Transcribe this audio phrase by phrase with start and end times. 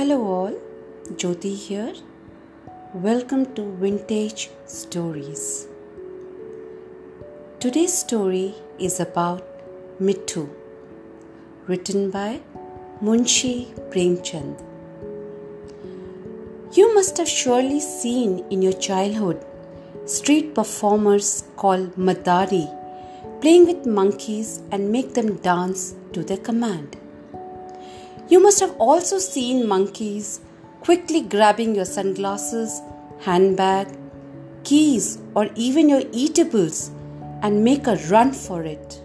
[0.00, 0.54] Hello, all.
[1.20, 1.92] Jyoti here.
[3.06, 5.66] Welcome to Vintage Stories.
[7.58, 9.42] Today's story is about
[10.00, 10.48] Mittu,
[11.66, 12.40] written by
[13.02, 14.54] Munshi Premchand.
[16.78, 19.44] You must have surely seen in your childhood
[20.06, 22.64] street performers called Madari
[23.42, 26.96] playing with monkeys and make them dance to their command.
[28.30, 30.40] You must have also seen monkeys
[30.82, 32.80] quickly grabbing your sunglasses,
[33.22, 33.88] handbag,
[34.62, 36.92] keys, or even your eatables
[37.42, 39.02] and make a run for it.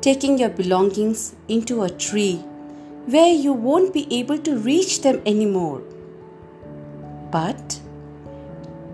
[0.00, 2.36] Taking your belongings into a tree
[3.06, 5.82] where you won't be able to reach them anymore.
[7.30, 7.80] But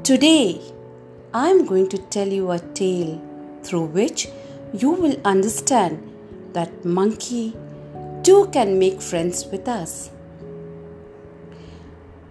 [0.03, 0.61] today
[1.33, 3.19] I'm going to tell you a tale
[3.63, 4.29] through which
[4.75, 6.07] you will understand
[6.53, 7.55] that monkey
[8.23, 10.11] too can make friends with us.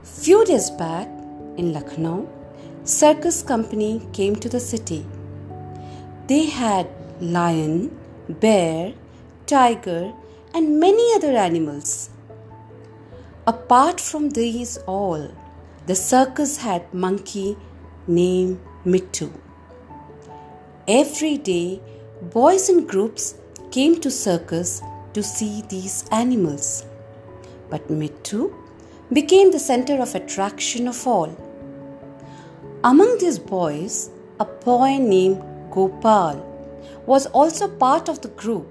[0.03, 1.08] Few days back
[1.58, 2.30] in Lucknow,
[2.84, 5.06] circus company came to the city.
[6.28, 6.88] They had
[7.19, 7.97] lion,
[8.30, 8.94] bear,
[9.45, 10.14] tiger
[10.53, 12.09] and many other animals.
[13.45, 15.30] Apart from these all,
[15.88, 17.58] the circus had monkey
[18.08, 19.31] named Mittu.
[20.88, 21.81] Every day,
[22.22, 23.36] boys in groups
[23.72, 24.81] came to circus
[25.13, 26.85] to see these animals.
[27.69, 28.53] But Mittu
[29.11, 31.35] became the center of attraction of all.
[32.83, 36.47] Among these boys, a boy named Gopal
[37.05, 38.67] was also part of the group.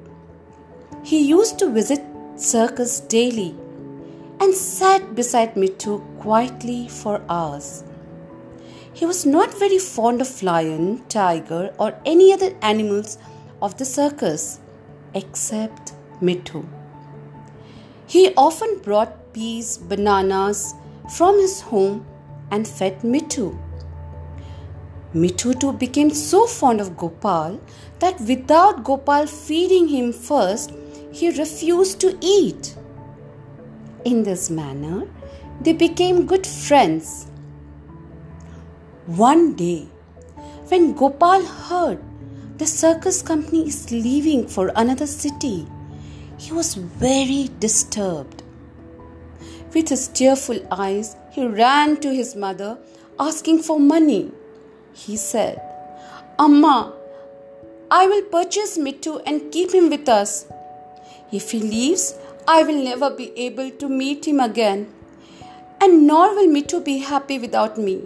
[1.02, 2.02] He used to visit
[2.36, 3.54] circus daily
[4.40, 7.84] and sat beside Mittu quietly for hours.
[8.92, 13.18] He was not very fond of lion, tiger, or any other animals
[13.62, 14.58] of the circus
[15.14, 16.66] except Mittu.
[18.06, 20.74] He often brought peas, bananas
[21.16, 22.06] from his home
[22.50, 23.58] and fed Mittu.
[25.14, 27.60] Mittu too became so fond of Gopal
[27.98, 30.72] that without Gopal feeding him first,
[31.12, 32.76] he refused to eat.
[34.04, 35.08] In this manner,
[35.60, 37.26] they became good friends.
[39.06, 39.88] One day,
[40.68, 42.00] when Gopal heard
[42.58, 45.66] the circus company is leaving for another city,
[46.40, 48.42] he was very disturbed.
[49.74, 52.78] With his tearful eyes, he ran to his mother
[53.18, 54.32] asking for money.
[54.94, 55.60] He said,
[56.38, 56.94] Amma,
[57.90, 60.46] I will purchase Mittu and keep him with us.
[61.30, 62.14] If he leaves,
[62.48, 64.88] I will never be able to meet him again,
[65.80, 68.00] and nor will Mittu be happy without me.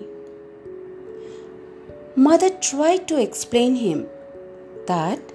[2.16, 4.06] Mother tried to explain him
[4.86, 5.33] that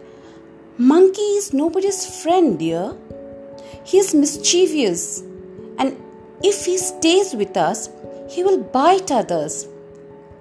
[0.81, 2.95] Monkey is nobody's friend, dear.
[3.83, 5.19] He is mischievous,
[5.77, 6.01] and
[6.41, 7.89] if he stays with us,
[8.29, 9.67] he will bite others.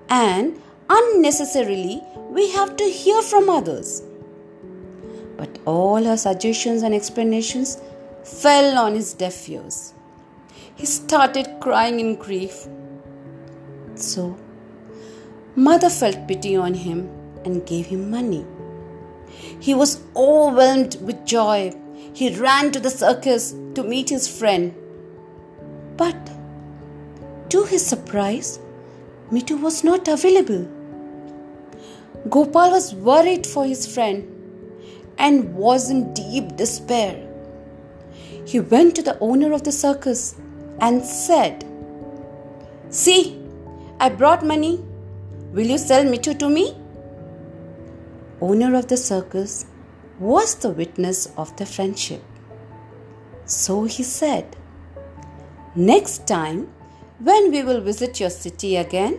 [0.09, 2.00] And unnecessarily,
[2.31, 4.04] we have to hear from others.
[5.37, 7.82] But all her suggestions and explanations
[8.22, 9.93] fell on his deaf ears.
[10.77, 12.69] He started crying in grief.
[13.97, 14.38] So,
[15.56, 17.09] mother felt pity on him
[17.44, 18.47] and gave him money.
[19.61, 21.72] He was overwhelmed with joy.
[22.12, 24.75] He ran to the circus to meet his friend.
[25.97, 26.31] But
[27.50, 28.59] to his surprise,
[29.31, 30.69] Mittu was not available.
[32.28, 34.27] Gopal was worried for his friend
[35.19, 37.25] and was in deep despair.
[38.45, 40.34] He went to the owner of the circus
[40.81, 41.65] and said,
[42.91, 43.39] See,
[44.00, 44.83] I brought money.
[45.53, 46.75] Will you sell Mittu to me?
[48.41, 49.66] Owner of the circus,
[50.19, 52.22] was the witness of the friendship.
[53.44, 54.56] So he said,
[55.75, 56.69] Next time,
[57.19, 59.19] when we will visit your city again,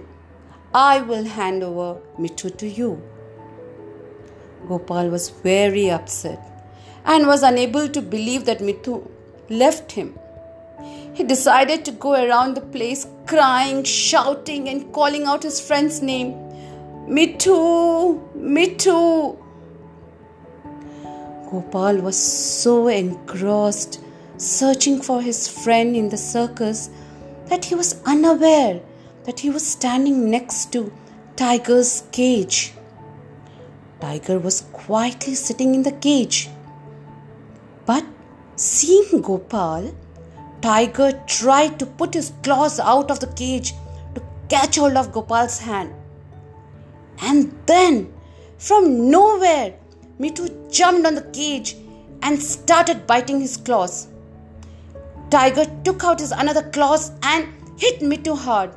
[0.73, 3.01] I will hand over Mittu to you.
[4.67, 6.39] Gopal was very upset
[7.05, 9.09] and was unable to believe that Mittu
[9.49, 10.17] left him.
[11.13, 16.48] He decided to go around the place crying, shouting, and calling out his friend's name.
[17.09, 19.35] Mittu, Mittu.
[21.49, 23.99] Gopal was so engrossed
[24.37, 26.91] searching for his friend in the circus
[27.47, 28.79] that he was unaware
[29.23, 30.93] that he was standing next to
[31.35, 32.73] Tiger's cage.
[33.99, 36.47] Tiger was quietly sitting in the cage.
[37.87, 38.05] But
[38.55, 39.95] seeing Gopal,
[40.61, 43.73] Tiger tried to put his claws out of the cage
[44.13, 45.91] to catch hold of Gopal's hand.
[47.21, 48.13] And then,
[48.57, 49.75] from nowhere,
[50.19, 51.75] Mittu jumped on the cage
[52.21, 54.07] and started biting his claws.
[55.29, 58.71] Tiger took out his another claws and hit Mittu hard.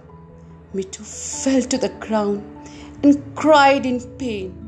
[0.75, 2.43] Mittu fell to the ground
[3.03, 4.59] and cried in pain.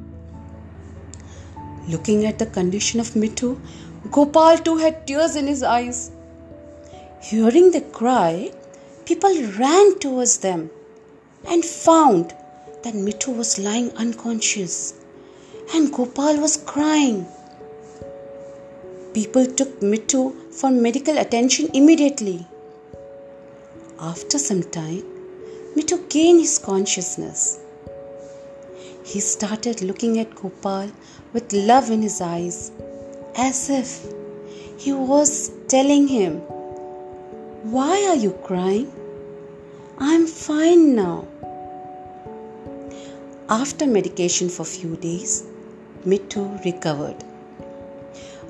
[1.88, 3.60] Looking at the condition of Mittu,
[4.10, 6.10] Gopal too had tears in his eyes.
[7.20, 8.52] Hearing the cry,
[9.04, 10.70] people ran towards them
[11.46, 12.34] and found
[12.84, 14.94] that Mittu was lying unconscious
[15.74, 17.26] and Gopal was crying.
[19.14, 22.46] People took Mittu for medical attention immediately.
[23.98, 25.02] After some time,
[25.74, 27.58] Mittu gained his consciousness.
[29.02, 30.90] He started looking at Gopal
[31.32, 32.70] with love in his eyes,
[33.36, 34.04] as if
[34.78, 36.36] he was telling him,
[37.76, 38.92] Why are you crying?
[39.98, 41.28] I'm fine now.
[43.50, 45.44] After medication for few days,
[46.06, 47.22] Mittu recovered.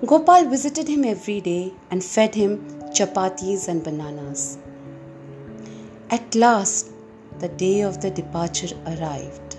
[0.07, 4.57] Gopal visited him every day and fed him chapatis and bananas.
[6.11, 6.93] At last,
[7.41, 9.57] the day of the departure arrived.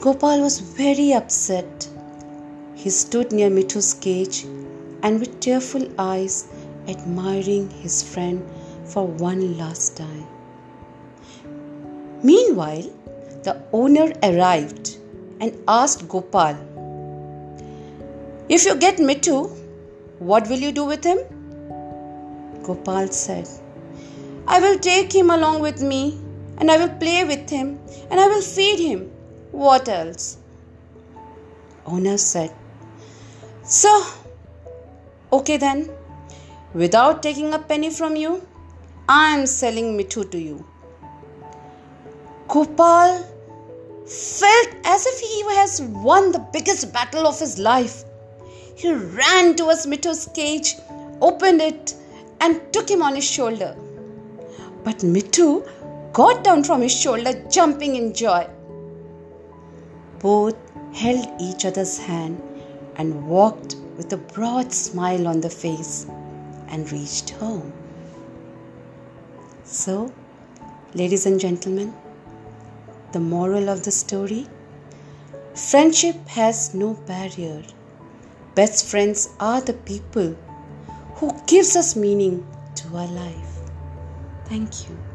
[0.00, 1.88] Gopal was very upset.
[2.74, 4.42] He stood near Mittu's cage
[5.04, 6.48] and with tearful eyes
[6.88, 8.44] admiring his friend
[8.84, 10.26] for one last time.
[12.24, 12.90] Meanwhile,
[13.48, 14.96] the owner arrived
[15.40, 16.56] and asked Gopal
[18.48, 19.50] if you get Mittu,
[20.20, 21.18] what will you do with him?
[22.62, 23.48] Gopal said,
[24.46, 26.16] I will take him along with me
[26.58, 29.10] and I will play with him and I will feed him.
[29.50, 30.38] What else?
[31.86, 32.54] Owner said,
[33.64, 34.06] So,
[35.32, 35.90] okay then,
[36.72, 38.46] without taking a penny from you,
[39.08, 40.64] I am selling Mittu to you.
[42.46, 43.24] Gopal
[44.06, 48.04] felt as if he has won the biggest battle of his life.
[48.76, 50.76] He ran towards Mittu's cage,
[51.20, 51.94] opened it,
[52.40, 53.76] and took him on his shoulder.
[54.84, 55.66] But Mittu
[56.12, 58.48] got down from his shoulder, jumping in joy.
[60.20, 60.56] Both
[60.94, 62.40] held each other's hand
[62.96, 66.06] and walked with a broad smile on the face
[66.68, 67.72] and reached home.
[69.64, 70.12] So,
[70.94, 71.92] ladies and gentlemen,
[73.16, 74.44] the moral of the story
[75.70, 77.58] friendship has no barrier
[78.56, 80.34] Best friends are the people
[81.16, 83.58] who gives us meaning to our life.
[84.46, 85.05] Thank you.